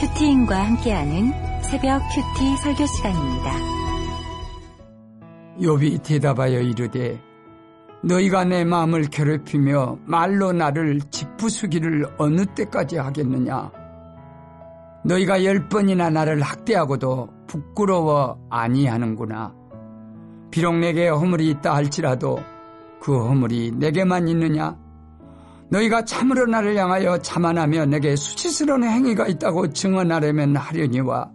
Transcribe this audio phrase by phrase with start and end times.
[0.00, 3.52] 큐티인과 함께하는 새벽 큐티 설교 시간입니다.
[5.60, 7.20] 욥이 대답하여 이르되
[8.04, 13.72] 너희가 내 마음을 괴롭히며 말로 나를 짓부수기를 어느 때까지 하겠느냐?
[15.04, 19.52] 너희가 열 번이나 나를 학대하고도 부끄러워 아니하는구나.
[20.52, 22.38] 비록 내게 허물이 있다 할지라도
[23.00, 24.76] 그 허물이 내게만 있느냐
[25.70, 31.30] 너희가 참으로 나를 향하여 자만하며 내게 수치스러운 행위가 있다고 증언하려면 하려니와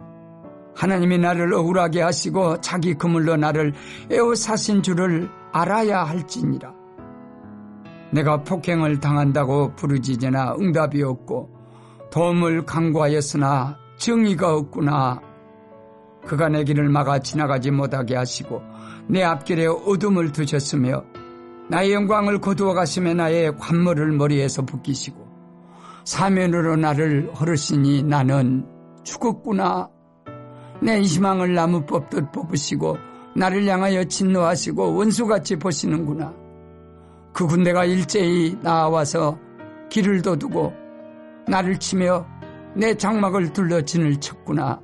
[0.74, 3.72] 하나님이 나를 억울하게 하시고 자기 그물로 나를
[4.10, 6.72] 에워사신 줄을 알아야 할지니라.
[8.12, 11.50] 내가 폭행을 당한다고 부르짖으나 응답이 없고
[12.10, 15.20] 도움을 강구하였으나 정의가 없구나.
[16.26, 18.62] 그가 내 길을 막아 지나가지 못하게 하시고
[19.08, 21.04] 내 앞길에 어둠을 두셨으며
[21.70, 25.24] 나의 영광을 거두어 가시며 나의 관물을 머리에서 벗기시고
[26.04, 28.66] 사면으로 나를 허르시니 나는
[29.04, 29.88] 죽었구나.
[30.82, 32.98] 내 희망을 나무 뽑듯 뽑으시고
[33.36, 36.34] 나를 향하여 진노하시고 원수같이 보시는구나.
[37.32, 39.38] 그 군대가 일제히 나와서
[39.90, 40.72] 길을 도두고
[41.48, 42.26] 나를 치며
[42.76, 44.80] 내 장막을 둘러 진을 쳤구나.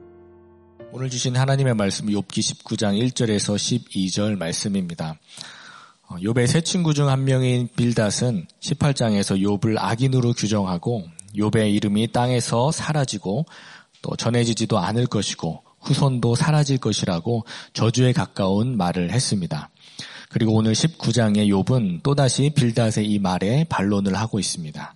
[0.93, 5.17] 오늘 주신 하나님의 말씀 욥기 19장 1절에서 12절 말씀입니다.
[6.11, 11.05] 어, 욥의 세 친구 중 한 명인 빌닷은 18장에서 욥을 악인으로 규정하고
[11.37, 13.47] 욥의 이름이 땅에서 사라지고
[14.03, 17.45] 또 전해지지도 않을 것이고 후손도 사라질 것이라고
[17.75, 19.71] 저주에 가까운 말을 했습니다.
[20.31, 24.95] 그리고 오늘 19장의 욥은 또다시 빌닷의 이 말에 반론을 하고 있습니다.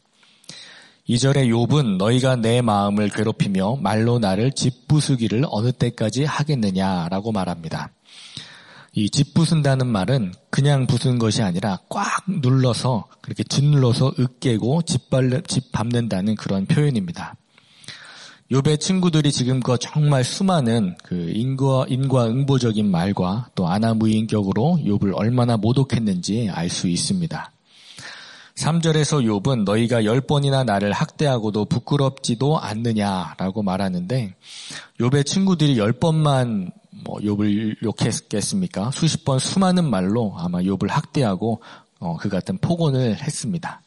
[1.08, 7.90] 2절의 욥은 너희가 내 마음을 괴롭히며 말로 나를 짓부수기를 어느 때까지 하겠느냐라고 말합니다.
[8.95, 17.34] 이 짓부순다는 말은 그냥 부순 것이 아니라 꽉 눌러서 그렇게 짓눌러서 으깨고 짓밟는다는 그런 표현입니다.
[18.53, 26.50] 욥의 친구들이 지금껏 정말 수많은 그 인과 인과 응보적인 말과 또 아나무인격으로 욥을 얼마나 모독했는지
[26.53, 27.50] 알 수 있습니다.
[28.54, 34.34] 3절에서 욥은 너희가 열 번이나 나를 학대하고도 부끄럽지도 않느냐라고 말하는데
[35.00, 36.71] 욥의 친구들이 열 번만
[37.04, 38.91] 뭐 욥을 욕했겠습니까?
[38.92, 41.60] 수십 번 수많은 말로 아마 욥을 학대하고
[42.00, 43.81] 어, 그 같은 폭언을 했습니다.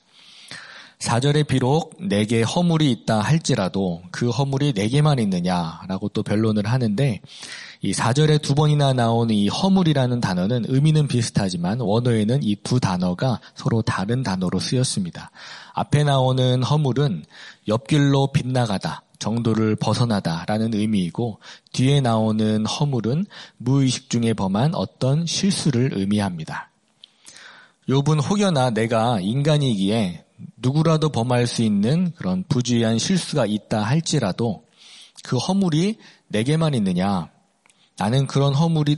[1.00, 7.22] 4절에 비록 내게 허물이 있다 할지라도 그 허물이 내게만 있느냐라고 또 변론을 하는데
[7.82, 13.84] 이 4절에 두 번이나 나오는 이 허물이라는 단어는 의미는 비슷하지만 원어에는 이 두 단어가 서로
[13.84, 15.30] 다른 단어로 쓰였습니다.
[15.74, 17.24] 앞에 나오는 허물은
[17.68, 21.40] 옆길로 빗나가다, 정도를 벗어나다라는 의미이고
[21.74, 23.26] 뒤에 나오는 허물은
[23.58, 26.72] 무의식 중에 범한 어떤 실수를 의미합니다.
[27.90, 30.26] 욥은 혹여나 내가 인간이기에
[30.58, 34.66] 누구라도 범할 수 있는 그런 부주의한 실수가 있다 할지라도
[35.24, 35.98] 그 허물이
[36.28, 37.30] 내게만 있느냐?
[37.98, 38.98] 나는 그런 허물이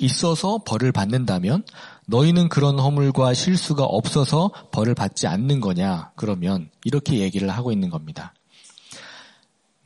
[0.00, 1.64] 있어서 벌을 받는다면
[2.06, 6.12] 너희는 그런 허물과 실수가 없어서 벌을 받지 않는 거냐?
[6.16, 8.34] 그러면 이렇게 얘기를 하고 있는 겁니다.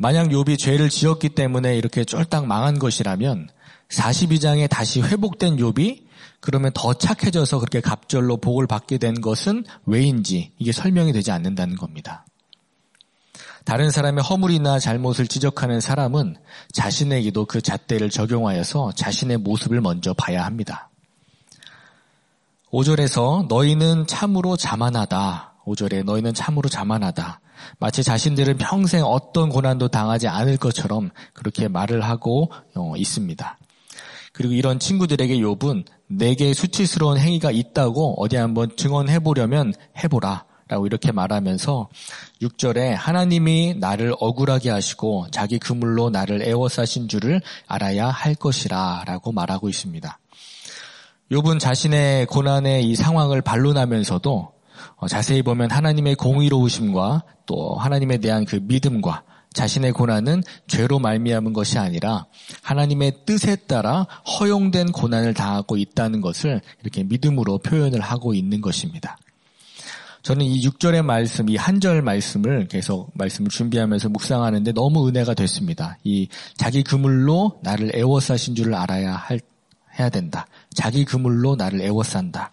[0.03, 3.51] 만약 욥이 죄를 지었기 때문에 이렇게 쫄딱 망한 것이라면
[3.91, 6.05] 42장에 다시 회복된 욥이
[6.41, 12.25] 그러면 더 착해져서 그렇게 갑절로 복을 받게 된 것은 왜인지 이게 설명이 되지 않는다는 겁니다.
[13.67, 16.37] 다른 사람의 허물이나 잘못을 지적하는 사람은
[16.73, 20.89] 자신에게도 그 잣대를 적용하여서 자신의 모습을 먼저 봐야 합니다.
[22.73, 25.50] 5절에서 너희는 참으로 자만하다.
[25.67, 27.41] 5절에 너희는 참으로 자만하다.
[27.79, 33.59] 마치 자신들은 평생 어떤 고난도 당하지 않을 것처럼 그렇게 말을 하고 어, 있습니다.
[34.33, 40.45] 그리고 이런 친구들에게 욥은 내게 수치스러운 행위가 있다고 어디 한번 증언해 보려면 해보라.
[40.71, 41.89] 라고 이렇게 말하면서
[42.43, 49.69] 6절에 하나님이 나를 억울하게 하시고 자기 그물로 나를 애워싸신 줄을 알아야 할 것이라 라고 말하고
[49.69, 50.19] 있습니다.
[51.33, 54.60] 욥은 자신의 고난의 이 상황을 반론하면서도 어,
[55.09, 59.23] 자세히 보면 하나님의 공의로우심과 또 하나님에 대한 그 믿음과
[59.53, 62.27] 자신의 고난은 죄로 말미암은 것이 아니라
[62.63, 64.07] 하나님의 뜻에 따라
[64.39, 69.17] 허용된 고난을 당하고 있다는 것을 이렇게 믿음으로 표현을 하고 있는 것입니다.
[70.23, 75.97] 저는 이 6절의 말씀, 이 한 절 말씀을 계속 말씀을 준비하면서 묵상하는데 너무 은혜가 됐습니다.
[76.05, 79.41] 이 자기 그물로 나를 애워싸신 줄을 알아야 할,
[79.99, 80.47] 해야 된다.
[80.75, 82.53] 자기 그물로 나를 애워싼다.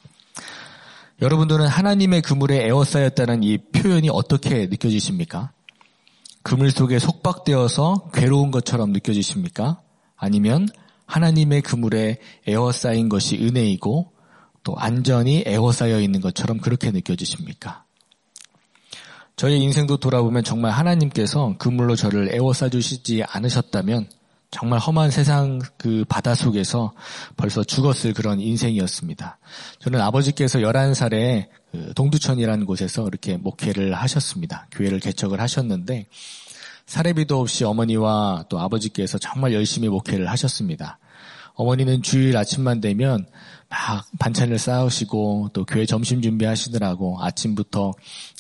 [1.22, 5.52] 여러분들은 하나님의 그물에 애워싸였다는 이 표현이 어떻게 느껴지십니까?
[6.44, 9.82] 그물 속에 속박되어서 괴로운 것처럼 느껴지십니까?
[10.16, 10.68] 아니면
[11.08, 14.12] 하나님의 그물에 에워싸인 것이 은혜이고
[14.64, 17.84] 또 안전히 에워싸여 있는 것처럼 그렇게 느껴지십니까?
[19.36, 24.08] 저의 인생도 돌아보면 정말 하나님께서 그물로 저를 애워싸 주시지 않으셨다면
[24.58, 26.92] 정말 험한 세상 그 바다 속에서
[27.36, 29.38] 벌써 죽었을 그런 인생이었습니다.
[29.78, 34.66] 저는 아버지께서 11살에 그 동두천이라는 곳에서 이렇게 목회를 하셨습니다.
[34.72, 36.08] 교회를 개척을 하셨는데
[36.88, 40.98] 사례비도 없이 어머니와 또 아버지께서 정말 열심히 목회를 하셨습니다.
[41.54, 43.28] 어머니는 주일 아침만 되면
[43.70, 47.94] 막 반찬을 쌓으시고 또 교회 점심 준비하시느라고 아침부터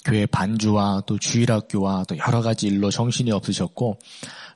[0.03, 3.99] 교회 반주와 또 주일학교와 또 여러 가지 일로 정신이 없으셨고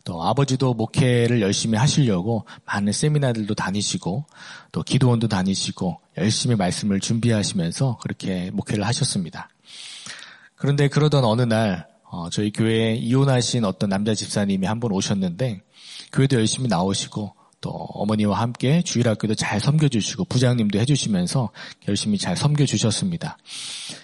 [0.04, 4.26] 또 아버지도 목회를 열심히 하시려고 많은 세미나들도 다니시고
[4.72, 9.50] 또 기도원도 다니시고 열심히 말씀을 준비하시면서 그렇게 목회를 하셨습니다.
[10.56, 15.62] 그런데 그러던 어느 날 어, 저희 교회에 이혼하신 어떤 남자 집사님이 한번 오셨는데
[16.12, 21.52] 교회도 열심히 나오시고 또 어머니와 함께 주일학교도 잘 섬겨주시고 부장님도 해주시면서
[21.88, 23.38] 열심히 잘 섬겨주셨습니다.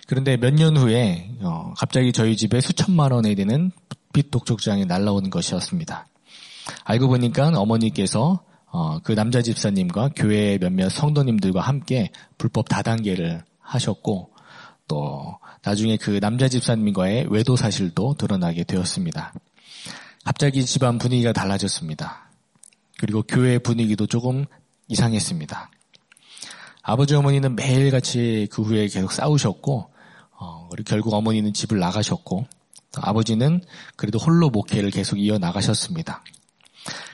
[0.06, 3.72] 그런데 몇 년 후에 어, 갑자기 저희 집에 수천만 원에 되는
[4.18, 6.08] 빚 독촉장이 날라오는 것이었습니다.
[6.86, 12.10] 알고 보니까 어머니께서 어, 그 남자 집사님과 교회 몇몇 성도님들과 함께
[12.40, 14.32] 불법 다단계를 하셨고
[14.88, 19.34] 또 나중에 그 남자 집사님과의 외도 사실도 드러나게 되었습니다.
[20.26, 22.32] 갑자기 집안 분위기가 달라졌습니다.
[22.98, 24.46] 그리고 교회 분위기도 조금
[24.88, 25.70] 이상했습니다.
[26.82, 29.92] 아버지 어머니는 매일같이 그 후에 계속 싸우셨고
[30.40, 32.48] 어, 결국 어머니는 집을 나가셨고
[33.04, 33.62] 아버지는
[33.96, 36.24] 그래도 홀로 목회를 계속 이어 나가셨습니다.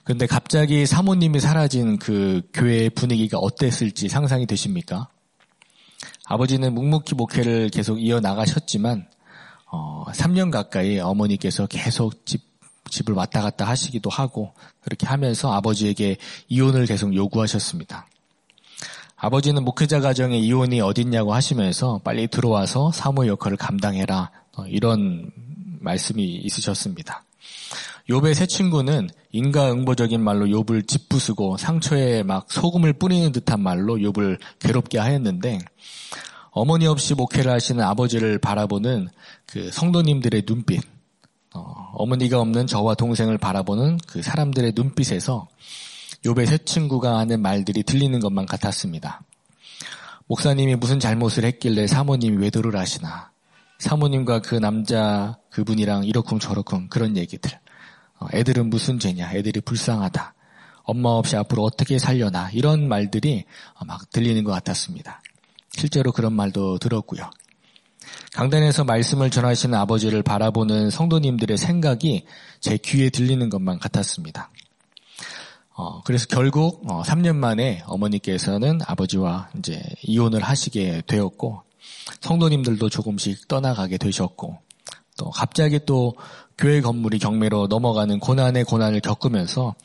[0.03, 5.07] 그런데 갑자기 사모님이 사라진 그 교회의 분위기가 어땠을지 상상이 되십니까?
[6.25, 9.07] 아버지는 묵묵히 목회를 계속 이어 나가셨지만
[9.71, 12.53] 어, 3년 가까이 어머니께서 계속 집
[12.89, 18.07] 집을 왔다 갔다 하시기도 하고 그렇게 하면서 아버지에게 이혼을 계속 요구하셨습니다.
[19.15, 25.31] 아버지는 목회자 가정의 이혼이 어딨냐고 하시면서 빨리 들어와서 사모 역할을 감당해라 어, 이런
[25.83, 27.24] 말씀이 있으셨습니다.
[28.09, 35.00] 욥의 세 친구는 인과응보적인 말로 욥을 짓부수고 상처에 막 소금을 뿌리는 듯한 말로 욥을 괴롭게
[35.00, 35.59] 하였는데
[36.51, 39.09] 어머니 없이 목회를 하시는 아버지를 바라보는
[39.45, 40.83] 그 성도님들의 눈빛,
[41.53, 45.47] 어머니가 없는 저와 동생을 바라보는 그 사람들의 눈빛에서
[46.25, 49.21] 욥의 새 친구가 하는 말들이 들리는 것만 같았습니다.
[50.27, 53.31] 목사님이 무슨 잘못을 했길래 사모님이 외도를 하시나?
[53.79, 57.51] 사모님과 그 남자 그분이랑 이러쿵 저러쿵 그런 얘기들.
[58.19, 59.33] 어, 애들은 무슨 죄냐?
[59.33, 60.33] 애들이 불쌍하다.
[60.83, 62.50] 엄마 없이 앞으로 어떻게 살려나?
[62.51, 63.45] 이런 말들이
[63.85, 65.21] 막 들리는 것 같았습니다.
[65.71, 67.29] 실제로 그런 말도 들었고요.
[68.33, 72.25] 강단에서 말씀을 전하시는 아버지를 바라보는 성도님들의 생각이
[72.59, 74.50] 제 귀에 들리는 것만 같았습니다.
[75.75, 81.61] 어, 그래서 결국 어, 3년 만에 어머니께서는 아버지와 이제 이혼을 하시게 되었고
[82.21, 84.62] 성도님들도 조금씩 떠나가게 되셨고
[85.18, 86.15] 또 갑자기 또
[86.57, 89.75] 교회 건물이 경매로 넘어가는 고난의 고난을 겪으면서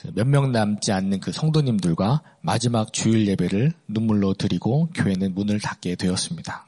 [0.00, 6.66] 그 몇명 남지 않는 그 성도님들과 마지막 주일 예배를 눈물로 드리고 교회는 문을 닫게 되었습니다.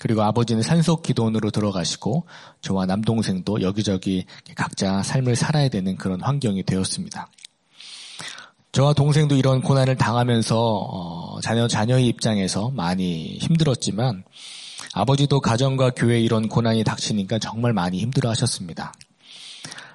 [0.00, 2.24] 그리고 아버지는 산속 기도원으로 들어가시고
[2.60, 4.26] 저와 남동생도 여기저기
[4.56, 7.28] 각자 삶을 살아야 되는 그런 환경이 되었습니다.
[8.72, 14.24] 저와 동생도 이런 고난을 당하면서 어, 자녀 자녀의 입장에서 많이 힘들었지만
[14.94, 18.92] 아버지도 가정과 교회 이런 고난이 닥치니까 정말 많이 힘들어 하셨습니다.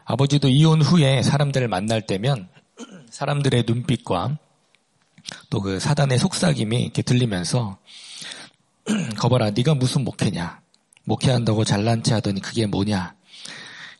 [0.05, 2.49] 아버지도 이혼 후에 사람들을 만날 때면
[3.09, 4.37] 사람들의 눈빛과
[5.49, 7.77] 또 그 사단의 속삭임이 이렇게 들리면서
[9.19, 10.61] 거봐라 네가 무슨 목회냐
[11.03, 13.15] 목회한다고 잘난 체 하더니 그게 뭐냐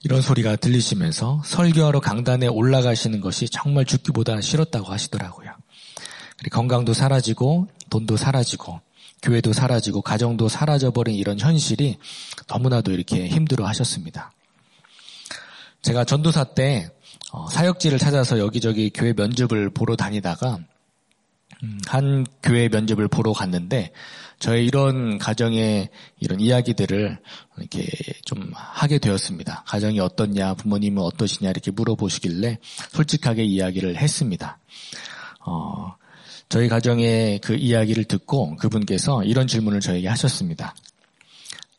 [0.03, 5.51] 이런 소리가 들리시면서 설교하러 강단에 올라가시는 것이 정말 죽기보다 싫었다고 하시더라고요.
[6.51, 8.79] 건강도 사라지고 돈도 사라지고
[9.21, 11.97] 교회도 사라지고 가정도 사라져버린 이런 현실이
[12.47, 14.31] 너무나도 이렇게 힘들어 하셨습니다.
[15.81, 16.89] 제가 전도사 때
[17.31, 20.59] 어, 사역지를 찾아서 여기저기 교회 면접을 보러 다니다가
[21.63, 23.91] 음, 한 교회 면접을 보러 갔는데
[24.39, 27.19] 저의 이런 가정의 이런 이야기들을
[27.57, 27.87] 이렇게
[28.25, 29.63] 좀 하게 되었습니다.
[29.65, 32.59] 가정이 어떻냐, 부모님은 어떠시냐 이렇게 물어보시길래
[32.91, 34.59] 솔직하게 이야기를 했습니다.
[35.45, 35.95] 어,
[36.49, 40.75] 저희 가정의 그 이야기를 듣고 그분께서 이런 질문을 저에게 하셨습니다.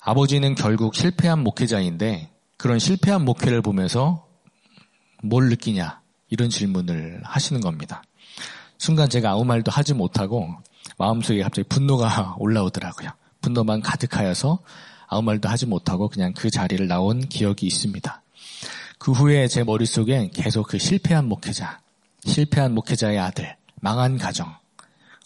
[0.01, 4.27] 아버지는 결국 실패한 목회자인데 그런 실패한 목회를 보면서
[5.23, 8.03] 뭘 느끼냐 이런 질문을 하시는 겁니다.
[8.77, 10.55] 순간 제가 아무 말도 하지 못하고
[10.99, 13.11] 마음속에 갑자기 분노가 올라오더라고요.
[13.41, 14.59] 분노만 가득하여서
[15.07, 18.23] 아무 말도 하지 못하고 그냥 그 자리를 나온 기억이 있습니다.
[18.99, 21.81] 그 후에 제 머릿속에 계속 그 실패한 목회자,
[22.25, 24.55] 실패한 목회자의 아들, 망한 가정,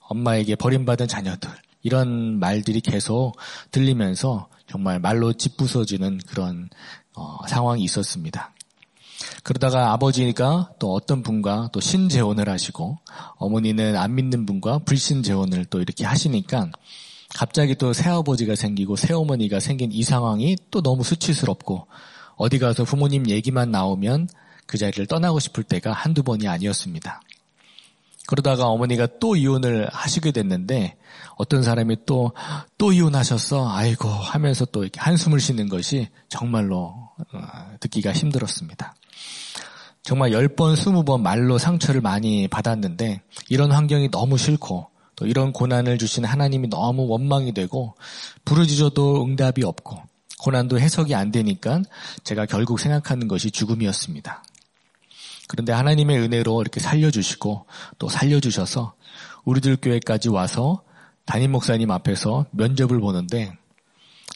[0.09, 1.51] 엄마에게 버림받은 자녀들,
[1.83, 3.35] 이런 말들이 계속
[3.71, 6.69] 들리면서 정말 말로 짓부서지는 그런
[7.15, 8.53] 어, 상황이 있었습니다.
[9.43, 12.99] 그러다가 아버지가 또 어떤 분과 또 신재혼을 하시고
[13.37, 16.71] 어머니는 안 믿는 분과 불신재혼을 또 이렇게 하시니까
[17.35, 21.87] 갑자기 또 새아버지가 생기고 새어머니가 생긴 이 상황이 또 너무 수치스럽고
[22.37, 24.29] 어디 가서 부모님 얘기만 나오면
[24.67, 27.21] 그 자리를 떠나고 싶을 때가 한두 번이 아니었습니다.
[28.27, 30.97] 그러다가 어머니가 또 이혼을 하시게 됐는데
[31.37, 32.33] 어떤 사람이 또,
[32.79, 33.69] 또 이혼하셨어?
[33.69, 36.95] 아이고 하면서 또 이렇게 한숨을 쉬는 것이 정말로
[37.33, 37.41] 어,
[37.81, 38.95] 듣기가 힘들었습니다.
[40.03, 46.25] 정말 10번, 20번 말로 상처를 많이 받았는데 이런 환경이 너무 싫고 또 이런 고난을 주신
[46.25, 47.95] 하나님이 너무 원망이 되고
[48.45, 50.03] 부르짖어도 응답이 없고
[50.41, 51.83] 고난도 해석이 안 되니까
[52.25, 54.43] 제가 결국 생각하는 것이 죽음이었습니다.
[55.49, 57.67] 그런데 하나님의 은혜로 이렇게 살려주시고
[57.99, 58.95] 또 살려주셔서
[59.45, 60.83] 우리들 교회까지 와서
[61.25, 63.53] 담임 목사님 앞에서 면접을 보는데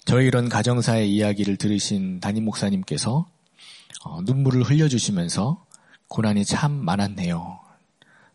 [0.05, 3.27] 저희 이런 가정사의 이야기를 들으신 담임 목사님께서
[4.05, 5.65] 어, 눈물을 흘려주시면서
[6.09, 7.59] 고난이 참 많았네요.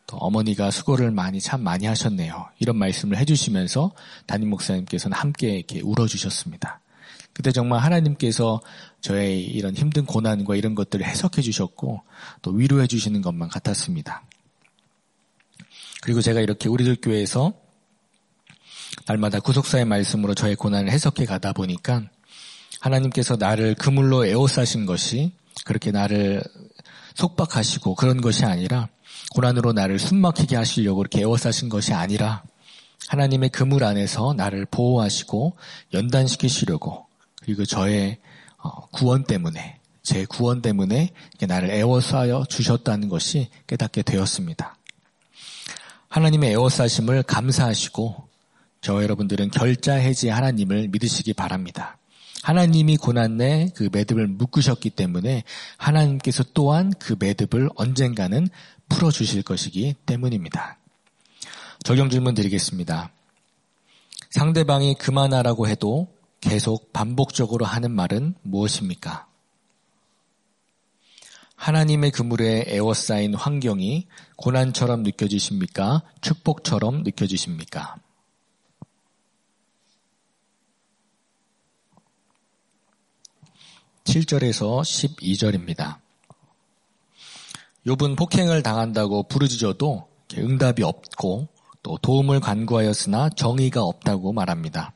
[0.08, 2.50] 또 어머니가 수고를 많이 참 많이 하셨네요.
[2.60, 3.92] 이런 말씀을 해주시면서
[4.26, 6.81] 담임 목사님께서는 함께 이렇게 울어주셨습니다.
[7.42, 8.62] 그때 정말 하나님께서
[9.02, 12.04] 저의 이런 힘든 고난과 이런 것들을 해석해 주셨고
[12.44, 14.24] 또 위로해 주시는 것만 같았습니다.
[16.04, 17.54] 그리고 제가 이렇게 우리들 교회에서
[19.08, 22.04] 날마다 구속사의 말씀으로 저의 고난을 해석해 가다 보니까
[22.80, 25.32] 하나님께서 나를 그물로 에워싸신 것이
[25.66, 26.44] 그렇게 나를
[27.16, 28.88] 속박하시고 그런 것이 아니라
[29.34, 32.44] 고난으로 나를 숨막히게 하시려고 이렇게 에워싸신 것이 아니라
[33.08, 35.58] 하나님의 그물 안에서 나를 보호하시고
[35.92, 37.10] 연단시키시려고
[37.42, 38.18] 그리고 저의
[38.58, 41.10] 어, 구원 때문에 제 구원 때문에
[41.42, 44.78] 나를 에워싸여 주셨다는 것이 깨닫게 되었습니다.
[46.10, 48.28] 하나님의 에워싸심을 감사하시고
[48.82, 51.98] 저 여러분들은 결자해지 하나님을 믿으시기 바랍니다.
[52.44, 55.44] 하나님이 고난의 그 매듭을 묶으셨기 때문에
[55.78, 58.48] 하나님께서 또한 그 매듭을 언젠가는
[58.90, 60.78] 풀어주실 것이기 때문입니다.
[61.84, 63.12] 적용 질문 드리겠습니다.
[64.32, 66.08] 상대방이 그만하라고 해도
[66.42, 69.28] 계속 반복적으로 하는 말은 무엇입니까?
[71.56, 76.02] 하나님의 그물에 에워싸인 환경이 고난처럼 느껴지십니까?
[76.20, 77.98] 축복처럼 느껴지십니까?
[84.04, 86.00] 7절에서 12절입니다.
[87.86, 90.08] 욥은 폭행을 당한다고 부르짖어도
[90.38, 91.48] 응답이 없고
[91.84, 94.94] 또 도움을 간구하였으나 정의가 없다고 말합니다.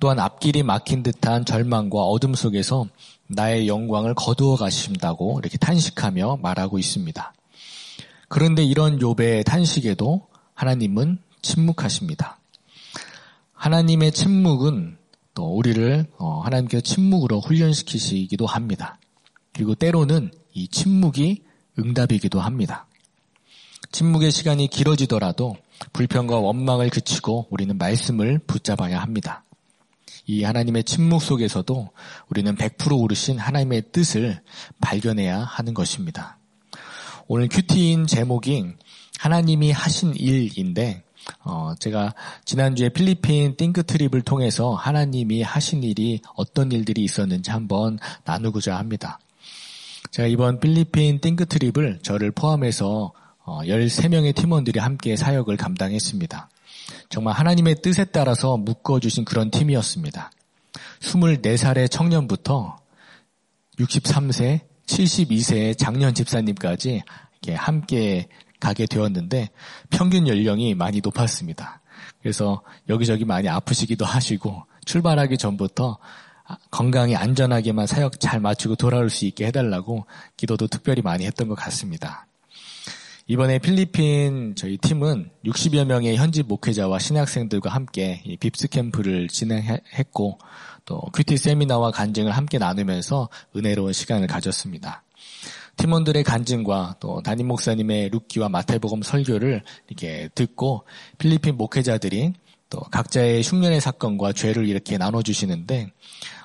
[0.00, 2.86] 또한 앞길이 막힌 듯한 절망과 어둠 속에서
[3.26, 7.32] 나의 영광을 거두어 가신다고 이렇게 탄식하며 말하고 있습니다.
[8.28, 12.38] 그런데 이런 욥의 탄식에도 하나님은 침묵하십니다.
[13.52, 14.98] 하나님의 침묵은
[15.34, 18.98] 또 우리를 어, 하나님께서 침묵으로 훈련시키시기도 합니다.
[19.52, 21.42] 그리고 때로는 이 침묵이
[21.78, 22.86] 응답이기도 합니다.
[23.90, 25.56] 침묵의 시간이 길어지더라도
[25.92, 29.43] 불평과 원망을 그치고 우리는 말씀을 붙잡아야 합니다.
[30.26, 31.90] 이 하나님의 침묵 속에서도
[32.28, 34.40] 우리는 100% 오르신 하나님의 뜻을
[34.80, 36.38] 발견해야 하는 것입니다.
[37.26, 38.66] 오늘 큐티인 제목이
[39.18, 41.04] 하나님이 하신 일인데
[41.42, 42.14] 어, 제가
[42.44, 49.18] 지난주에 필리핀 띵크 트립을 통해서 하나님이 하신 일이 어떤 일들이 있었는지 한번 나누고자 합니다.
[50.10, 53.12] 제가 이번 필리핀 띵크 트립을 저를 포함해서
[53.44, 56.48] 어, 13명의 팀원들이 함께 사역을 감당했습니다.
[57.14, 60.32] 정말 하나님의 뜻에 따라서 묶어주신 그런 팀이었습니다.
[60.98, 62.76] 24살의 청년부터
[63.78, 67.04] 63세, 72세의 장년 집사님까지
[67.54, 68.26] 함께
[68.58, 69.50] 가게 되었는데
[69.90, 71.82] 평균 연령이 많이 높았습니다.
[72.20, 75.98] 그래서 여기저기 많이 아프시기도 하시고 출발하기 전부터
[76.72, 80.06] 건강히 안전하게만 사역 잘 마치고 돌아올 수 있게 해달라고
[80.36, 82.26] 기도도 특별히 많이 했던 것 같습니다.
[83.26, 90.38] 이번에 필리핀 저희 팀은 60여 명의 현지 목회자와 신학생들과 함께 빕스 캠프를 진행했고
[90.84, 95.04] 또 큐티 세미나와 간증을 함께 나누면서 은혜로운 시간을 가졌습니다.
[95.78, 100.84] 팀원들의 간증과 또 담임 목사님의 루키와 마태복음 설교를 이렇게 듣고
[101.16, 102.34] 필리핀 목회자들이
[102.68, 105.90] 또 각자의 흉년의 사건과 죄를 이렇게 나눠주시는데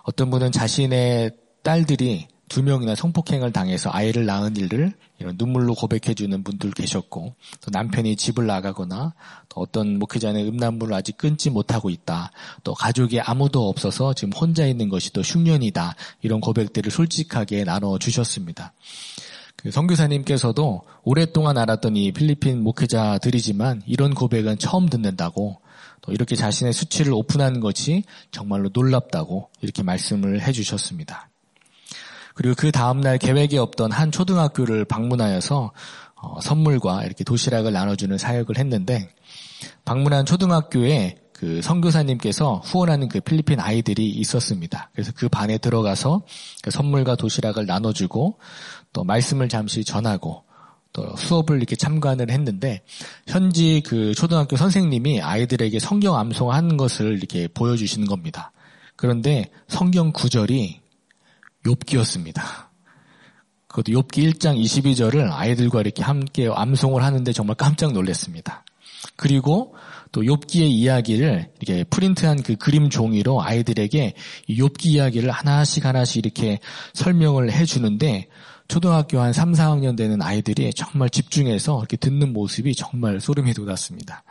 [0.03, 1.31] 어떤 분은 자신의
[1.61, 8.15] 딸들이 두 명이나 성폭행을 당해서 아이를 낳은 일을 이런 눈물로 고백해주는 분들 계셨고 또 남편이
[8.15, 9.13] 집을 나가거나
[9.49, 12.31] 또 어떤 목회자는 음란물을 아직 끊지 못하고 있다
[12.63, 18.73] 또 가족이 아무도 없어서 지금 혼자 있는 것이 또 흉년이다 이런 고백들을 솔직하게 나눠 주셨습니다.
[19.55, 25.59] 그 성교사님께서도 오랫동안 알았던 이 필리핀 목회자들이지만 이런 고백은 처음 듣는다고
[26.01, 31.29] 또 이렇게 자신의 수치를 오픈하는 것이 정말로 놀랍다고 이렇게 말씀을 해주셨습니다.
[32.39, 35.73] 그리고 그 다음날 계획에 없던 한 초등학교를 방문하여서
[36.15, 39.09] 어, 선물과 이렇게 도시락을 나눠주는 사역을 했는데
[39.83, 44.89] 방문한 초등학교에 그 선교사님께서 후원하는 그 필리핀 아이들이 있었습니다.
[44.93, 46.21] 그래서 그 반에 들어가서
[46.63, 48.39] 그 선물과 도시락을 나눠주고
[48.93, 50.45] 또 말씀을 잠시 전하고
[50.93, 52.83] 또 수업을 이렇게 참관을 했는데
[53.27, 58.53] 현지 그 초등학교 선생님이 아이들에게 성경 암송하는 것을 이렇게 보여주시는 겁니다.
[58.95, 60.87] 그런데 성경 구절이
[61.65, 62.69] 욥기였습니다.
[63.67, 68.65] 그것도 욥기 1장 22절을 아이들과 이렇게 함께 암송을 하는데 정말 깜짝 놀랐습니다.
[69.15, 69.75] 그리고
[70.11, 74.13] 또 욥기의 이야기를 이렇게 프린트한 그 그림 종이로 아이들에게
[74.49, 76.59] 욥기 이야기를 하나씩 하나씩 이렇게
[76.93, 78.27] 설명을 해 주는데
[78.67, 84.23] 초등학교 한 3, 4학년 되는 아이들이 정말 집중해서 이렇게 듣는 모습이 정말 소름이 돋았습니다.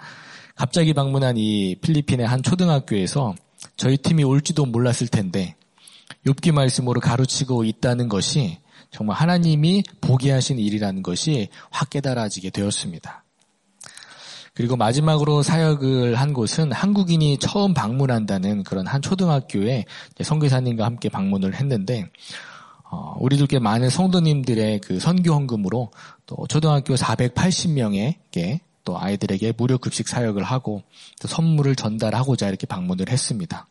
[0.54, 3.34] 갑자기 방문한 이 필리핀의 한 초등학교에서
[3.76, 5.56] 저희 팀이 올지도 몰랐을 텐데
[6.26, 8.58] 욥기 말씀으로 가르치고 있다는 것이
[8.90, 13.24] 정말 하나님이 보게 하신 일이라는 것이 확 깨달아지게 되었습니다.
[14.54, 19.84] 그리고 마지막으로 사역을 한 곳은 한국인이 처음 방문한다는 그런 한 초등학교에
[20.20, 22.10] 선교사님과 함께 방문을 했는데
[22.90, 25.90] 어, 우리들께 많은 성도님들의 그 선교 헌금으로
[26.26, 30.82] 또 초등학교 480명에게 또 아이들에게 무료 급식 사역을 하고
[31.20, 33.66] 또 선물을 전달하고자 이렇게 방문을 했습니다.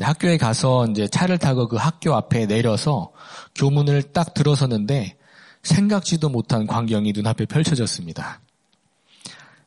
[0.00, 3.12] 학교에 가서 이제 차를 타고 그 학교 앞에 내려서
[3.54, 5.16] 교문을 딱 들어섰는데
[5.62, 8.40] 생각지도 못한 광경이 눈앞에 펼쳐졌습니다.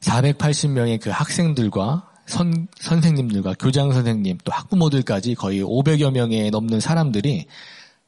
[0.01, 7.45] 480명의 그 학생들과 선, 선생님들과 교장 선생님 또 학부모들까지 거의 500여 명에 넘는 사람들이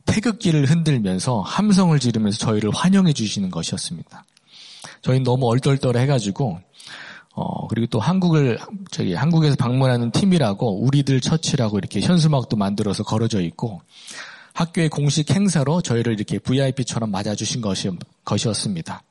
[0.05, 4.25] 태극기를 흔들면서 함성을 지르면서 저희를 환영해 주시는 것이었습니다.
[5.01, 6.59] 저희는 너무 얼떨떨해 가지고
[7.39, 8.58] 어, 그리고 또 한국을,
[8.89, 13.79] 저기, 한국에서 방문하는 팀이라고, 우리들 처치라고 이렇게 현수막도 만들어서 걸어져 있고,
[14.53, 17.91] 학교의 공식 행사로 저희를 이렇게 VIP처럼 맞아주신 것이,
[18.25, 19.03] 것이었습니다.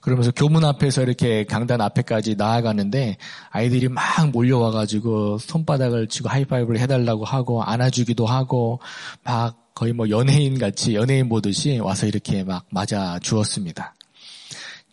[0.00, 3.16] 그러면서 교문 앞에서 이렇게 강단 앞에까지 나아가는데,
[3.50, 8.80] 아이들이 막 몰려와가지고, 손바닥을 쥐고 하이파이브를 해달라고 하고, 안아주기도 하고,
[9.22, 13.94] 막 거의 뭐 연예인 같이, 연예인 보듯이 와서 이렇게 막 맞아 주었습니다.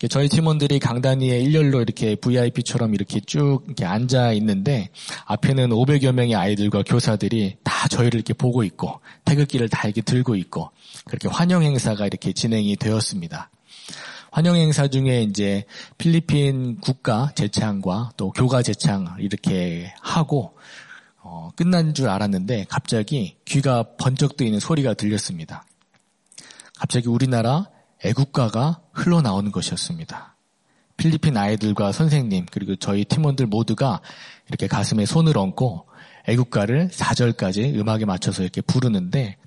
[0.09, 4.89] 저희 팀원들이 강단 위에 일렬로 이렇게 VIP처럼 이렇게 쭉 이렇게 앉아 있는데
[5.25, 10.71] 앞에는 500여 명의 아이들과 교사들이 다 저희를 이렇게 보고 있고 태극기를 다 이렇게 들고 있고
[11.05, 13.49] 그렇게 환영 행사가 이렇게 진행이 되었습니다.
[14.31, 15.63] 환영 행사 중에 이제
[15.97, 20.57] 필리핀 국가 제창과 또 교가 제창 이렇게 하고
[21.17, 25.65] 어, 끝난 줄 알았는데 갑자기 귀가 번쩍 뜨이는 소리가 들렸습니다.
[26.77, 27.67] 갑자기 우리나라
[28.03, 30.35] 애국가가 흘러나오는 것이었습니다.
[30.97, 34.01] 필리핀 아이들과 선생님 그리고 저희 팀원들 모두가
[34.47, 35.87] 이렇게 가슴에 손을 얹고
[36.27, 39.37] 애국가를 4절까지 음악에 맞춰서 이렇게 부르는데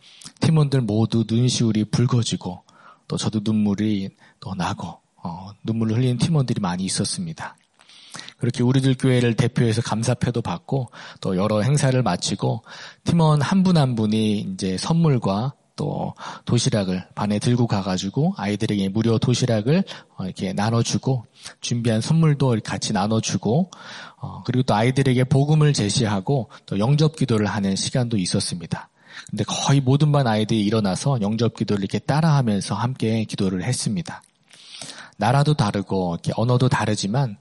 [0.40, 2.62] 팀원들 모두 눈시울이 붉어지고
[3.08, 7.56] 또 저도 눈물이 또 나고 어, 눈물을 흘리는 팀원들이 많이 있었습니다.
[8.38, 10.90] 그렇게 우리들 교회를 대표해서 감사패도 받고
[11.20, 12.64] 또 여러 행사를 마치고
[13.04, 16.14] 팀원 한 분한 한 분이 이제 선물과 또
[16.46, 19.84] 도시락을 반에 들고 가가지고 아이들에게 무료 도시락을
[20.16, 21.26] 어, 이렇게 나눠주고
[21.60, 23.70] 준비한 선물도 같이 나눠주고
[24.16, 28.88] 어, 그리고 또 아이들에게 복음을 제시하고 또 영접 기도를 하는 시간도 있었습니다.
[29.30, 34.22] 근데 거의 모든 반 아이들이 일어나서 영접 기도를 이렇게 따라하면서 함께 기도를 했습니다.
[35.18, 37.38] 나라도 다르고 언어도 다르지만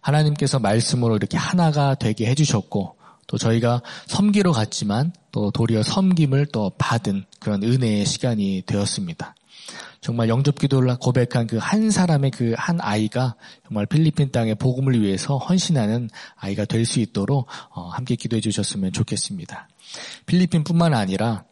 [0.00, 2.97] 하나님께서 말씀으로 이렇게 하나가 되게 해주셨고
[3.28, 9.34] 또 저희가 섬기러 갔지만 또 도리어 섬김을 또 받은 그런 은혜의 시간이 되었습니다.
[10.00, 13.34] 정말 영접 기도를 고백한 그 한 사람의 그 한 아이가
[13.66, 19.68] 정말 필리핀 땅의 복음을 위해서 헌신하는 아이가 될 수 있도록 어, 함께 기도해 주셨으면 좋겠습니다.
[20.26, 21.44] 필리핀뿐만 아니라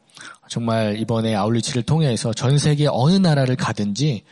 [0.48, 4.24] 정말 이번에 아울리치를 통해서 전 세계 어느 나라를 가든지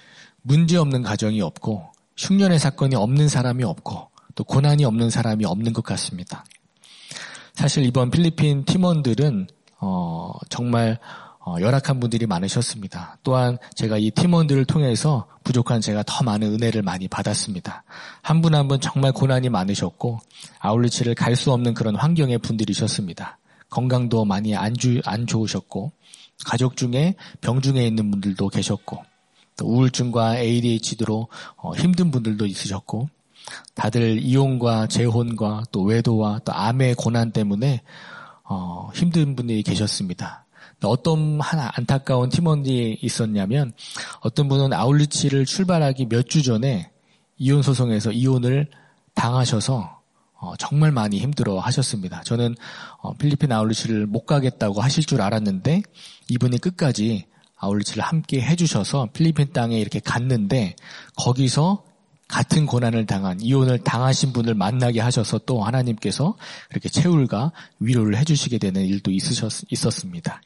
[0.42, 1.84] 문제 없는 가정이 없고
[2.16, 6.44] 흉년의 사건이 없는 사람이 없고 또 고난이 없는 사람이 없는 것 같습니다.
[7.54, 9.46] 사실 이번 필리핀 팀원들은
[9.80, 10.98] 어, 정말
[11.46, 13.18] 어, 열악한 분들이 많으셨습니다.
[13.22, 17.84] 또한 제가 이 팀원들을 통해서 부족한 제가 더 많은 은혜를 많이 받았습니다.
[18.22, 20.20] 한 분 한 분 정말 고난이 많으셨고
[20.60, 23.38] 아울리치를 갈 수 없는 그런 환경의 분들이셨습니다.
[23.68, 25.92] 건강도 많이 안, 주, 안 좋으셨고
[26.46, 29.04] 가족 중에 병중에 있는 분들도 계셨고
[29.56, 33.08] 또 우울증과 ADHD로 어, 힘든 분들도 있으셨고
[33.74, 37.82] 다들 이혼과 재혼과 또 외도와 또 암의 고난 때문에
[38.44, 40.46] 어, 힘든 분들이 계셨습니다.
[40.82, 43.72] 어떤 하나 안타까운 팀원들이 있었냐면
[44.20, 46.90] 어떤 분은 아울리치를 출발하기 몇 주 전에
[47.38, 48.68] 이혼 소송에서 이혼을
[49.14, 50.00] 당하셔서
[50.40, 52.22] 어, 정말 많이 힘들어 하셨습니다.
[52.22, 52.54] 저는
[52.98, 55.82] 어, 필리핀 아울리치를 못 가겠다고 하실 줄 알았는데
[56.28, 57.26] 이분이 끝까지
[57.56, 60.76] 아울리치를 함께 해주셔서 필리핀 땅에 이렇게 갔는데
[61.16, 61.84] 거기서
[62.34, 66.36] 같은 고난을 당한 이혼을 당하신 분을 만나게 하셔서 또 하나님께서
[66.68, 70.42] 그렇게 채울과 위로를 해주시게 되는 일도 있으셨, 있었습니다.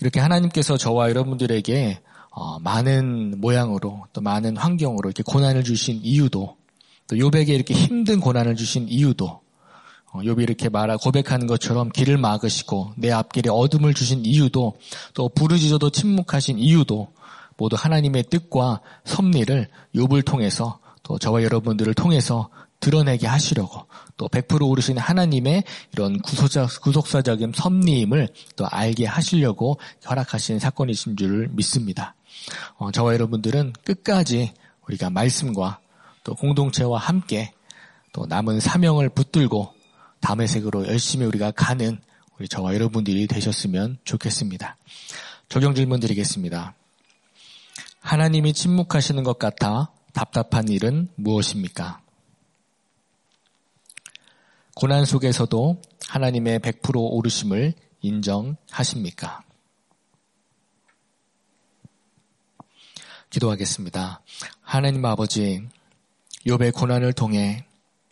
[0.00, 6.56] 이렇게 하나님께서 저와 여러분들에게 어, 많은 모양으로 또 많은 환경으로 이렇게 고난을 주신 이유도
[7.06, 9.26] 또 요백에 이렇게 힘든 고난을 주신 이유도
[10.10, 14.76] 어, 욥이 이렇게 말하 고백하는 것처럼 길을 막으시고 내 앞길에 어둠을 주신 이유도
[15.14, 17.12] 또 부르짖어도 침묵하신 이유도
[17.58, 22.48] 모두 하나님의 뜻과 섭리를 욥을 통해서 또 저와 여러분들을 통해서
[22.80, 31.16] 드러내게 하시려고 또 100% 오르신 하나님의 이런 구속사, 구속사적인 섭리임을 또 알게 하시려고 허락하신 사건이신
[31.16, 32.14] 줄 믿습니다.
[32.76, 34.52] 어, 저와 여러분들은 끝까지
[34.86, 35.80] 우리가 말씀과
[36.22, 37.52] 또 공동체와 함께
[38.12, 39.74] 또 남은 사명을 붙들고
[40.20, 41.98] 담의색으로 열심히 우리가 가는
[42.38, 44.76] 우리 저와 여러분들이 되셨으면 좋겠습니다.
[45.48, 46.77] 적용 질문 드리겠습니다.
[48.08, 52.00] 하나님이 침묵하시는 것 같아 답답한 일은 무엇입니까?
[54.74, 59.42] 고난 속에서도 하나님의 100% 오르심을 인정하십니까?
[63.28, 64.22] 기도하겠습니다.
[64.62, 65.68] 하나님 아버지,
[66.46, 67.66] 욥의 고난을 통해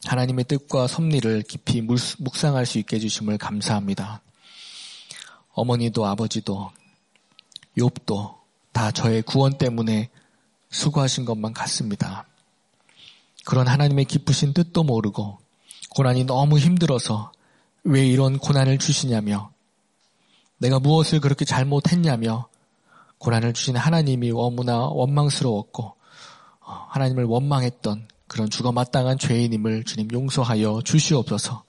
[0.04, 4.20] 하나님의 뜻과 섭리를 깊이 묵상할 수 있게 해주심을 감사합니다.
[5.54, 6.70] 어머니도 아버지도
[7.78, 8.45] 욥도
[8.77, 10.11] 다 저의 구원 때문에
[10.69, 12.27] 수고하신 것만 같습니다.
[13.47, 15.39] 그런 하나님의 기쁘신 뜻도 모르고
[15.89, 17.33] 고난이 너무 힘들어서
[17.85, 19.51] 왜 이런 고난을 주시냐며
[20.59, 22.49] 내가 무엇을 그렇게 잘못했냐며
[23.17, 25.95] 고난을 주신 하나님이 너무나 원망스러웠고
[26.61, 31.65] 어, 하나님을 원망했던 그런 죽어 마땅한 죄인임을 주님 용서하여 주시옵소서.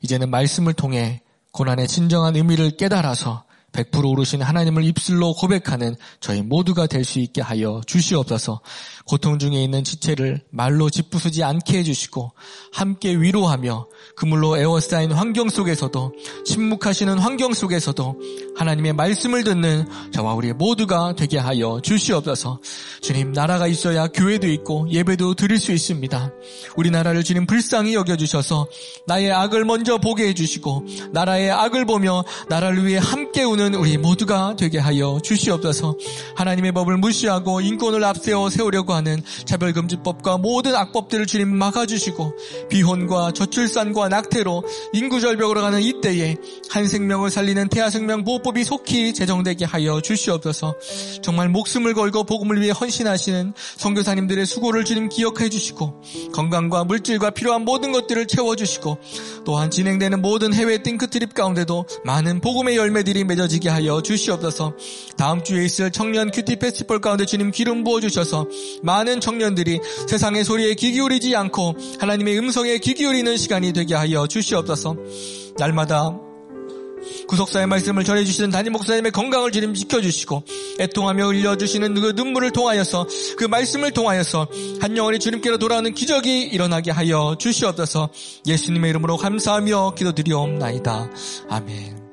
[0.00, 3.45] 이제는 말씀을 통해 고난의 진정한 의미를 깨달아서
[3.76, 8.60] 100% 오르신 하나님을 입술로 고백하는 저희 모두가 될 수 있게 하여 주시옵소서.
[9.06, 12.32] 고통 중에 있는 지체를 말로 짚부수지 않게 해주시고
[12.72, 16.12] 함께 위로하며 그물로 에워싸인 환경 속에서도
[16.44, 18.20] 침묵하시는 환경 속에서도
[18.56, 22.60] 하나님의 말씀을 듣는 저와 우리 모두가 되게 하여 주시옵소서.
[23.00, 26.32] 주님 나라가 있어야 교회도 있고 예배도 드릴 수 있습니다.
[26.76, 28.66] 우리나라를 주님 불쌍히 여겨주셔서
[29.06, 34.78] 나의 악을 먼저 보게 해주시고 나라의 악을 보며 나라를 위해 함께 우는 우리 모두가 되게
[34.78, 35.96] 하여 주시옵소서.
[36.34, 42.32] 하나님의 법을 무시하고 인권을 앞세워 세우려고 하는 차별금지법과 모든 악법들을 주님 막아주시고
[42.68, 46.36] 비혼과 저출산과 낙태로 인구절벽으로 가는 이때에
[46.70, 50.74] 한 생명을 살리는 태아생명 보호법이 속히 제정되게 하여 주시옵소서.
[51.22, 57.92] 정말 목숨을 걸고 복음을 위해 헌신하시는 선교사님들의 수고를 주님 기억해 주시고 건강과 물질과 필요한 모든
[57.92, 58.98] 것들을 채워주시고
[59.44, 64.74] 또한 진행되는 모든 해외 띵크트립 가운데도 많은 복음의 열매들이 맺어지게 하여 주시옵소서.
[65.16, 68.46] 다음 주에 있을 청년 큐티 페스티벌 가운데 주님 기름 부어주셔서
[68.86, 74.96] 많은 청년들이 세상의 소리에 귀 기울이지 않고 하나님의 음성에 귀 기울이는 시간이 되게 하여 주시옵소서.
[75.58, 76.18] 날마다
[77.28, 80.44] 구속사의 말씀을 전해주시는 담임 목사님의 건강을 주님 지켜주시고
[80.80, 84.48] 애통하며 흘려주시는 그 눈물을 통하여서 그 말씀을 통하여서
[84.80, 88.10] 한 영혼이 주님께로 돌아오는 기적이 일어나게 하여 주시옵소서
[88.46, 91.10] 예수님의 이름으로 감사하며 기도드리옵나이다.
[91.48, 92.05] 아멘.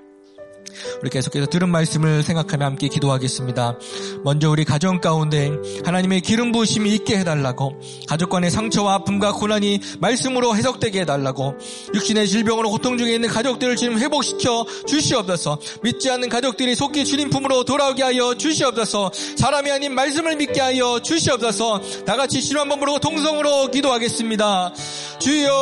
[1.01, 3.77] 우리 계속해서 들은 말씀을 생각하며 함께 기도하겠습니다.
[4.23, 5.51] 먼저 우리 가정 가운데
[5.85, 11.55] 하나님의 기름 부으심이 있게 해달라고 가족 간의 상처와 아픔과 고난이 말씀으로 해석되게 해달라고
[11.93, 17.63] 육신의 질병으로 고통 중에 있는 가족들을 지금 회복시켜 주시옵소서 믿지 않는 가족들이 속히 주님 품으로
[17.63, 24.73] 돌아오게 하여 주시옵소서 사람이 아닌 말씀을 믿게 하여 주시옵소서 다같이 시로 한번 부르고 동성으로 기도하겠습니다.
[25.19, 25.53] 주여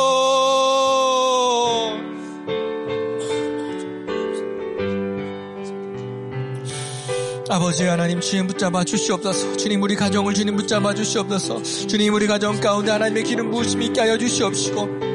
[7.52, 9.58] 아버지 하나님 주님 붙잡아 주시옵소서.
[9.58, 11.62] 주님 우리 가정을 주님 붙잡아 주시옵소서.
[11.86, 15.11] 주님 우리 가정 가운데 하나님의 기름 부으심이 있게 하여 주시옵시고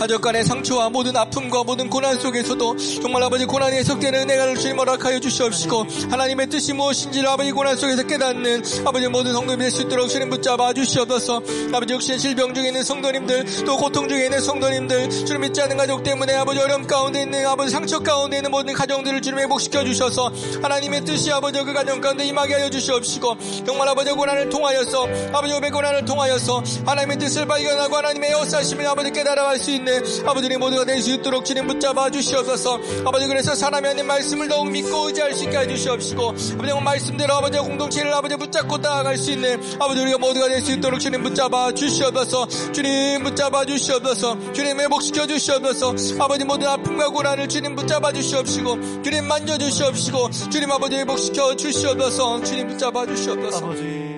[0.00, 5.20] 가족 간의 상처와 모든 아픔과 모든 고난 속에서도 정말 아버지 고난이 해석되는 은혜를 주님 허락하여
[5.20, 10.72] 주시옵시고 하나님의 뜻이 무엇인지를 아버지 고난 속에서 깨닫는 아버지 모든 성도님 될수 있도록 주님 붙잡아
[10.72, 11.42] 주시옵소서.
[11.74, 16.02] 아버지 역시 질병 중에 있는 성도님들 또 고통 중에 있는 성도님들 주님 믿지 않는 가족
[16.02, 20.32] 때문에 아버지 어려움 가운데 있는 아버지 상처 가운데 있는 모든 가정들을 주님 회복시켜 주셔서
[20.62, 23.36] 하나님의 뜻이 아버지 그 가정 가운데 임하게 하여 주시옵시고
[23.66, 29.44] 정말 아버지 고난을 통하여서 아버지 오백 고난을 통하여서 하나님의 뜻을 발견하고 하나님의 여사심을 아버지 깨달아
[29.44, 32.78] 갈 수 있는 있는 아버지님 모두가 될 수 있도록 주님 붙잡아 주시옵소서.
[33.06, 38.12] 아버지 그래서 사람이 하는 말씀을 더욱 믿고 의지할 수 있게 해주시옵시고 아버지 말씀대로 아버지 공동체를
[38.12, 42.46] 아버지 붙잡고 나아갈 수 있는 아버지 우리가 모두가 될 수 있도록 주님 붙잡아 주시옵소서.
[42.72, 44.52] 주님 붙잡아 주시옵소서.
[44.52, 45.94] 주님 회복시켜 주시옵소서.
[46.22, 52.42] 아버지 모든 아픔과 고난을 주님 붙잡아 주시옵시고 주님 만져 주시옵시고 주님 아버지 회복시켜 주시옵소서.
[52.44, 53.64] 주님 붙잡아 주시옵소서.
[53.64, 54.09] 아버지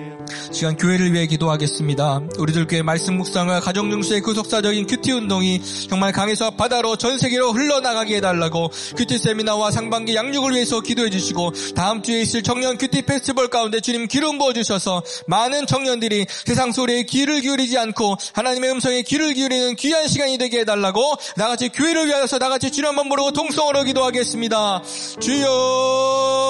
[0.51, 2.21] 시간 교회를 위해 기도하겠습니다.
[2.37, 8.17] 우리들 교회 말씀 묵상과 가정 중수의 구속사적인 QT 운동이 정말 강에서 바다로 전 세계로 흘러나가게
[8.17, 13.79] 해달라고 QT 세미나와 상반기 양육을 위해서 기도해 주시고 다음 주에 있을 청년 QT 페스티벌 가운데
[13.79, 19.75] 주님 기름 부어 주셔서 많은 청년들이 세상 소리에 귀를 기울이지 않고 하나님의 음성에 귀를 기울이는
[19.75, 24.83] 귀한 시간이 되게 해달라고 다 같이 교회를 위하여서 다 같이 주님 한번 부르고 통성으로 기도하겠습니다.
[25.19, 26.43] 주여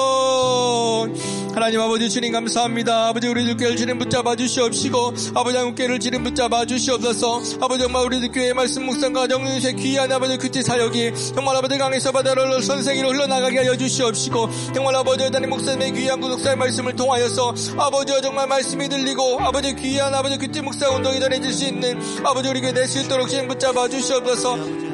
[1.54, 3.08] 하나님 아버지 주님 감사합니다.
[3.08, 7.40] 아버지 우리들 교회를 주님 붙잡아 주시옵시고 아버지 한국교회를 주님 붙잡아 주시옵소서.
[7.62, 12.12] 아버지 정말 우리들 교회 말씀 묵상 과 정윤의 귀한 아버지 그치 사역이 정말 아버지 강에서
[12.12, 18.46] 바다를 선생이로 흘러나가게 하여 주시옵시고 정말 아버지 하나님 목사님의 귀한 구독사의 말씀을 통하여서 아버지와 정말
[18.48, 23.00] 말씀이 들리고 아버지 귀한 아버지 그치 묵상 운동이 전해질 수 있는 아버지 우리 교회 될수
[23.00, 24.93] 있도록 주님 붙잡아 주시옵소서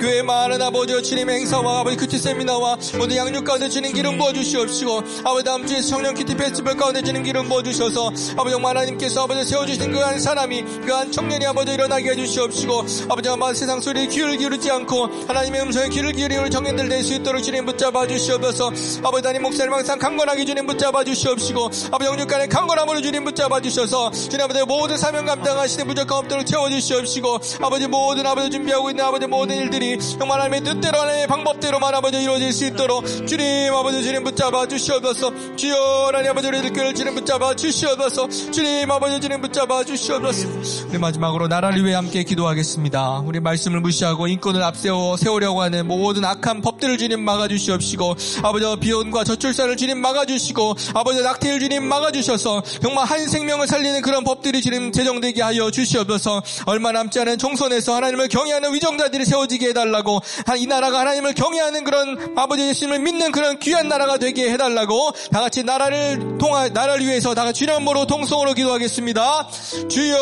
[0.00, 5.02] 교회 많은 아버지와 주님 행사와 아버지 QT 세미나와 모든 양육 가운데 주님 기름 부어 주시옵시고
[5.24, 9.44] 아버지 다음 주에 청년 QT 페스티벌 가운데 주님 기름 부어 주셔서 아버지 정말 하나님께서 아버지
[9.44, 13.80] 세워 주신 그 한 사람이 그 한 청년이 아버지 일어나게 해 주시옵시고 아버지 아마 세상
[13.80, 18.72] 소리에 귀를 기울이지 않고 하나님의 음성에 귀를 기울이는 청년들 될 수 있도록 주님 붙잡아 주시옵소서.
[19.04, 24.42] 아버지 하나님 목사님 항상 강건하게 주님 붙잡아 주시옵시고 아버지 영육간에 강건함으로 주님 붙잡아 주셔서 주님
[24.42, 29.56] 아버지 모든 사명 감당하시는 부족함 없도록 채워 주시옵시고 아버지 모든 아버지 준비하고 있는 아버지 모든
[29.56, 35.56] 일들이 정말 하나님의 뜻대로 하나님의 방법대로만 아버지 이루어질 수 있도록 주님 아버지 주님 붙잡아 주시옵소서.
[35.56, 38.28] 주여 하나님 아버지 우리들 교회를 주님 붙잡아 주시옵소서.
[38.50, 40.88] 주님 아버지 주님 붙잡아 주시옵소서.
[40.88, 43.20] 우리 마지막으로 나라를 위해 함께 기도하겠습니다.
[43.24, 49.76] 우리 말씀을 무시하고 인권을 앞세워 세우려고 하는 모든 악한 법들을 주님 막아주시옵시고 아버지 비혼과 저출산을
[49.76, 55.70] 주님 막아주시고 아버지 낙태를 주님 막아주셔서 정말 한 생명을 살리는 그런 법들이 주님 제정되게 하여
[55.70, 56.42] 주시옵소서.
[56.66, 60.20] 얼마 남지 않은 총선에서 하나님을 경외하는 위정자들이 세워지게 해달라고
[60.56, 65.62] 이 나라가 하나님을 경외하는 그런 아버지 예수님을 믿는 그런 귀한 나라가 되게 해달라고 다 같이
[65.62, 69.48] 나라를 통하 나라를 위해서 다 같이 주님으로 동성으로 기도하겠습니다.
[69.88, 70.18] 주여!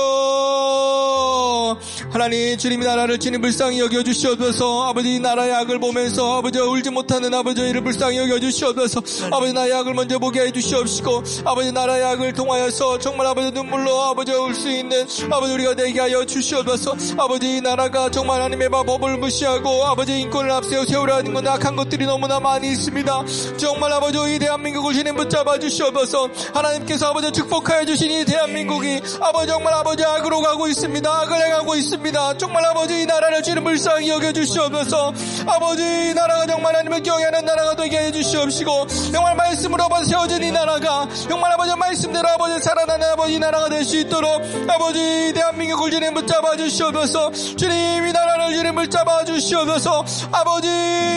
[2.11, 4.89] 하나님 주님이 나라를 주님 불쌍히 여겨 주시옵소서.
[4.89, 9.03] 아버지 나라의 악을 보면서 아버지 울지 못하는 아버지 이를 불쌍히 여겨 주시옵소서.
[9.33, 14.33] 아버지 나의 악을 먼저 보게 해 주시옵시고 아버지 나라의 악을 통하여서 정말 아버지 눈물로 아버지
[14.33, 16.97] 울 수 있는 아버지 우리가 되게 하여 주시옵소서.
[17.19, 22.39] 아버지 나라가 정말 하나님의 법을 무시 하고 아버지 인권을 앞세워 세우라는 건 악한 것들이 너무나
[22.39, 23.25] 많이 있습니다.
[23.57, 26.29] 정말 아버지 이 대한민국을 주님 붙잡아 주시옵소서.
[26.55, 31.11] 하나님께서 아버지 축복하여 주신 이 대한민국이 아버지 정말 아버지 악으로 가고 있습니다.
[31.11, 32.39] 악을 행하고 있습니다.
[32.39, 35.13] 정말 아버지 이 나라를 주님 불쌍히 여겨 주시옵소서.
[35.47, 41.09] 아버지 이 나라가 정말 하나님을 경외하는 나라가 되게 해 주시옵시고 정말 말씀으로 세워진 이 나라가
[41.29, 46.57] 정말 아버지 말씀대로 아버지 살아나는 아버지 이 나라가 될 수 있도록 아버지 대한민국을 주님 붙잡아
[46.57, 47.31] 주시옵소서.
[47.57, 50.05] 주님 이 나라를 주님 붙잡아 주시옵소서.
[50.33, 50.69] 아버지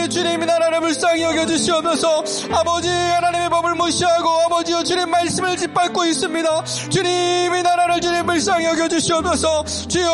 [0.09, 2.23] 주님 이 나라를 불쌍히 여겨 주시옵소서.
[2.51, 6.63] 아버지 하나님의 법을 무시하고 아버지여 주님 말씀을 짓밟고 있습니다.
[6.89, 9.63] 주님 이 나라를 주님 불쌍히 여겨 주시옵소서.
[9.87, 10.09] 주여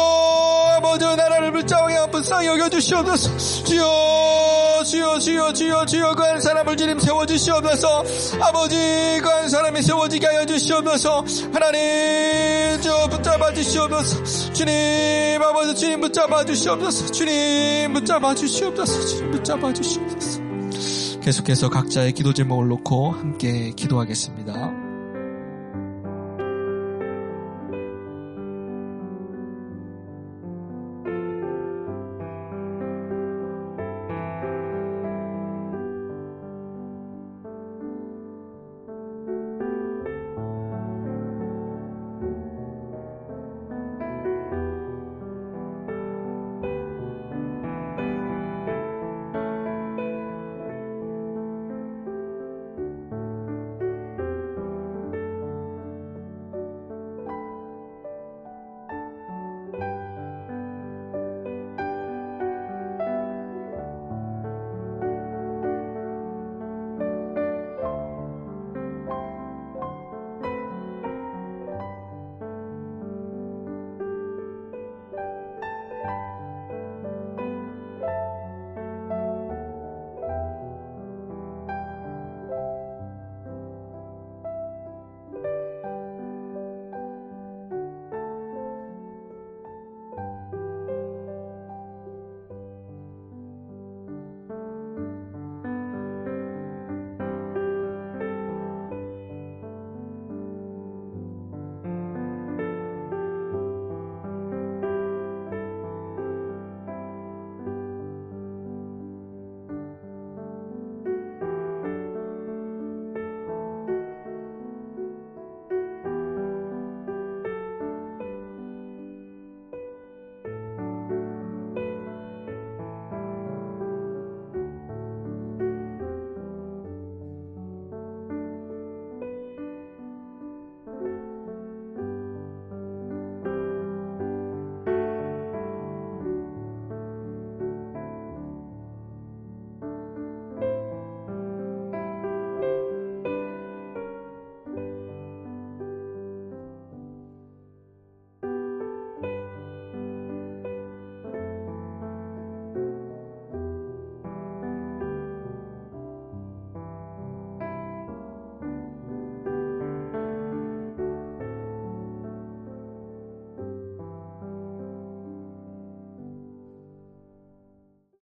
[0.77, 3.63] 아버지 나라를 불쌍히 불쌍히 여겨 주시옵소서.
[3.65, 8.03] 주여 주여 주여 주여 주여 그 한 사람을 주님 세워 주시옵소서.
[8.41, 8.75] 아버지
[9.21, 11.25] 그 한 사람이 세워지게 하여 주시옵소서.
[11.53, 14.53] 하나님 저 붙잡아 주시옵소서.
[14.53, 17.11] 주님 아버지 주님 붙잡아 주시옵소서.
[17.11, 19.07] 주님 붙잡아 주시옵소서.
[19.07, 20.41] 주님 붙잡아 주시옵소서.
[21.21, 24.84] 계속해서 각자의 기도 제목을 놓고 함께 기도하겠습니다.